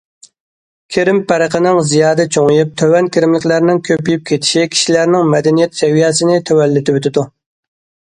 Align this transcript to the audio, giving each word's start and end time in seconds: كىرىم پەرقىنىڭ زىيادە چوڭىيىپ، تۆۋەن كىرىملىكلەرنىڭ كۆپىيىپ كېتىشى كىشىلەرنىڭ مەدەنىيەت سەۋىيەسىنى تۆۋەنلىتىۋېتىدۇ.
كىرىم 0.93 1.17
پەرقىنىڭ 1.31 1.75
زىيادە 1.89 2.23
چوڭىيىپ، 2.37 2.71
تۆۋەن 2.81 3.09
كىرىملىكلەرنىڭ 3.17 3.81
كۆپىيىپ 3.89 4.23
كېتىشى 4.31 4.63
كىشىلەرنىڭ 4.71 5.29
مەدەنىيەت 5.35 5.77
سەۋىيەسىنى 5.83 6.39
تۆۋەنلىتىۋېتىدۇ. 6.51 7.27